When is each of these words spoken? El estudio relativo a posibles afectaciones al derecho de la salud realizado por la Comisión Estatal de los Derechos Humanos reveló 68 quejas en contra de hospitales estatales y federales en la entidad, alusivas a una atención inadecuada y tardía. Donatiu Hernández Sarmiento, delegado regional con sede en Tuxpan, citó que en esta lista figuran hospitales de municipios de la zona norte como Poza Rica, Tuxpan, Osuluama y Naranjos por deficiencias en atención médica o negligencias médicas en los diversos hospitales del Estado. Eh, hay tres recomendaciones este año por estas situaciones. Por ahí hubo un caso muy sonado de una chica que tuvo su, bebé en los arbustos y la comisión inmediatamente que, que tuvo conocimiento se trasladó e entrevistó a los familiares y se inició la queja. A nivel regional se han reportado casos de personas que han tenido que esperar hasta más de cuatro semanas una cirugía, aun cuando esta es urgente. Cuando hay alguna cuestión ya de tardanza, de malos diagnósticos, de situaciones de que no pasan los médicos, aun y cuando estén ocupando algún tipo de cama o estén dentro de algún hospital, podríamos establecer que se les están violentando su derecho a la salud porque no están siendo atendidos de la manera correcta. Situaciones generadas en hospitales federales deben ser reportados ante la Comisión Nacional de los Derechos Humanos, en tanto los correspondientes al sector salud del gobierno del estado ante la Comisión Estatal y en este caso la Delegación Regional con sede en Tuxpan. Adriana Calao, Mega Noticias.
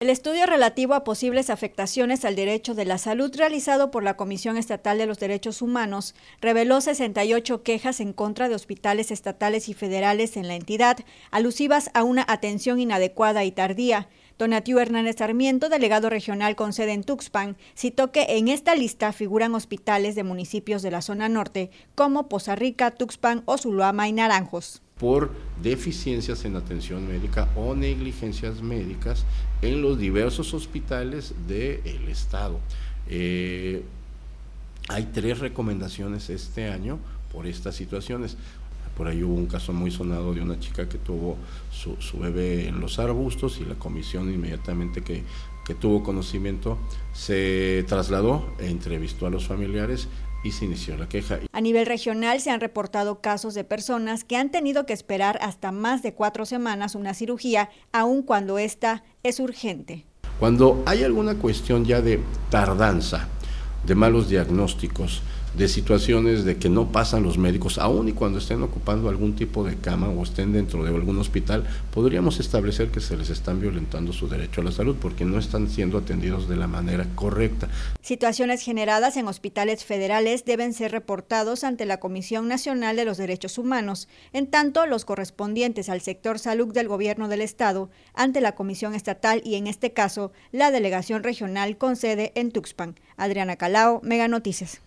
El 0.00 0.10
estudio 0.10 0.46
relativo 0.46 0.94
a 0.94 1.02
posibles 1.02 1.50
afectaciones 1.50 2.24
al 2.24 2.36
derecho 2.36 2.76
de 2.76 2.84
la 2.84 2.98
salud 2.98 3.34
realizado 3.36 3.90
por 3.90 4.04
la 4.04 4.16
Comisión 4.16 4.56
Estatal 4.56 4.96
de 4.96 5.06
los 5.06 5.18
Derechos 5.18 5.60
Humanos 5.60 6.14
reveló 6.40 6.80
68 6.80 7.64
quejas 7.64 7.98
en 7.98 8.12
contra 8.12 8.48
de 8.48 8.54
hospitales 8.54 9.10
estatales 9.10 9.68
y 9.68 9.74
federales 9.74 10.36
en 10.36 10.46
la 10.46 10.54
entidad, 10.54 10.98
alusivas 11.32 11.90
a 11.94 12.04
una 12.04 12.24
atención 12.28 12.78
inadecuada 12.78 13.42
y 13.42 13.50
tardía. 13.50 14.08
Donatiu 14.38 14.78
Hernández 14.78 15.16
Sarmiento, 15.18 15.68
delegado 15.68 16.10
regional 16.10 16.54
con 16.54 16.72
sede 16.72 16.92
en 16.92 17.02
Tuxpan, 17.02 17.56
citó 17.74 18.12
que 18.12 18.38
en 18.38 18.46
esta 18.46 18.76
lista 18.76 19.12
figuran 19.12 19.56
hospitales 19.56 20.14
de 20.14 20.22
municipios 20.22 20.82
de 20.82 20.92
la 20.92 21.02
zona 21.02 21.28
norte 21.28 21.72
como 21.96 22.28
Poza 22.28 22.54
Rica, 22.54 22.92
Tuxpan, 22.92 23.42
Osuluama 23.46 24.06
y 24.06 24.12
Naranjos 24.12 24.80
por 24.98 25.30
deficiencias 25.62 26.44
en 26.44 26.56
atención 26.56 27.06
médica 27.06 27.48
o 27.56 27.74
negligencias 27.74 28.62
médicas 28.62 29.24
en 29.62 29.82
los 29.82 29.98
diversos 29.98 30.54
hospitales 30.54 31.34
del 31.46 32.08
Estado. 32.08 32.58
Eh, 33.08 33.82
hay 34.88 35.08
tres 35.12 35.38
recomendaciones 35.38 36.30
este 36.30 36.68
año 36.70 36.98
por 37.32 37.46
estas 37.46 37.74
situaciones. 37.74 38.36
Por 38.96 39.06
ahí 39.06 39.22
hubo 39.22 39.34
un 39.34 39.46
caso 39.46 39.72
muy 39.72 39.90
sonado 39.90 40.34
de 40.34 40.40
una 40.40 40.58
chica 40.58 40.88
que 40.88 40.98
tuvo 40.98 41.36
su, 41.70 42.18
bebé 42.18 42.66
en 42.66 42.80
los 42.80 42.98
arbustos 42.98 43.60
y 43.60 43.64
la 43.64 43.76
comisión 43.76 44.32
inmediatamente 44.32 45.02
que, 45.02 45.22
que 45.64 45.74
tuvo 45.74 46.02
conocimiento 46.02 46.78
se 47.12 47.84
trasladó 47.86 48.54
e 48.58 48.68
entrevistó 48.68 49.26
a 49.26 49.30
los 49.30 49.46
familiares 49.46 50.08
y 50.42 50.52
se 50.52 50.64
inició 50.64 50.96
la 50.96 51.08
queja. 51.08 51.40
A 51.52 51.60
nivel 51.60 51.86
regional 51.86 52.40
se 52.40 52.50
han 52.50 52.60
reportado 52.60 53.20
casos 53.20 53.54
de 53.54 53.64
personas 53.64 54.24
que 54.24 54.36
han 54.36 54.50
tenido 54.50 54.86
que 54.86 54.92
esperar 54.92 55.38
hasta 55.42 55.72
más 55.72 56.02
de 56.02 56.14
cuatro 56.14 56.46
semanas 56.46 56.94
una 56.94 57.14
cirugía, 57.14 57.70
aun 57.92 58.22
cuando 58.22 58.58
esta 58.58 59.04
es 59.22 59.40
urgente. 59.40 60.04
Cuando 60.38 60.82
hay 60.86 61.02
alguna 61.02 61.34
cuestión 61.34 61.84
ya 61.84 62.00
de 62.00 62.20
tardanza, 62.50 63.28
de 63.84 63.94
malos 63.94 64.28
diagnósticos, 64.28 65.22
de 65.54 65.68
situaciones 65.68 66.44
de 66.44 66.56
que 66.56 66.68
no 66.68 66.92
pasan 66.92 67.22
los 67.22 67.38
médicos, 67.38 67.78
aun 67.78 68.08
y 68.08 68.12
cuando 68.12 68.38
estén 68.38 68.62
ocupando 68.62 69.08
algún 69.08 69.34
tipo 69.34 69.64
de 69.64 69.76
cama 69.76 70.08
o 70.08 70.22
estén 70.22 70.52
dentro 70.52 70.84
de 70.84 70.94
algún 70.94 71.18
hospital, 71.18 71.64
podríamos 71.92 72.40
establecer 72.40 72.90
que 72.90 73.00
se 73.00 73.16
les 73.16 73.30
están 73.30 73.60
violentando 73.60 74.12
su 74.12 74.28
derecho 74.28 74.60
a 74.60 74.64
la 74.64 74.72
salud 74.72 74.96
porque 75.00 75.24
no 75.24 75.38
están 75.38 75.68
siendo 75.68 75.98
atendidos 75.98 76.48
de 76.48 76.56
la 76.56 76.66
manera 76.66 77.06
correcta. 77.14 77.68
Situaciones 78.00 78.62
generadas 78.62 79.16
en 79.16 79.28
hospitales 79.28 79.84
federales 79.84 80.44
deben 80.44 80.72
ser 80.72 80.92
reportados 80.92 81.64
ante 81.64 81.86
la 81.86 82.00
Comisión 82.00 82.48
Nacional 82.48 82.96
de 82.96 83.04
los 83.04 83.18
Derechos 83.18 83.58
Humanos, 83.58 84.08
en 84.32 84.46
tanto 84.46 84.86
los 84.86 85.04
correspondientes 85.04 85.88
al 85.88 86.00
sector 86.00 86.38
salud 86.38 86.72
del 86.72 86.88
gobierno 86.88 87.28
del 87.28 87.40
estado 87.40 87.90
ante 88.14 88.40
la 88.40 88.54
Comisión 88.54 88.94
Estatal 88.94 89.42
y 89.44 89.56
en 89.56 89.66
este 89.66 89.92
caso 89.92 90.32
la 90.52 90.70
Delegación 90.70 91.22
Regional 91.22 91.76
con 91.76 91.96
sede 91.96 92.32
en 92.34 92.50
Tuxpan. 92.50 92.96
Adriana 93.16 93.56
Calao, 93.56 94.00
Mega 94.02 94.28
Noticias. 94.28 94.80